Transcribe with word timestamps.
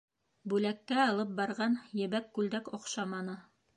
Бүләккә 0.53 0.95
алып 1.03 1.35
барған 1.41 1.77
ебәк 1.99 2.33
күлдәк 2.39 2.73
оҡшаманы. 2.79 3.37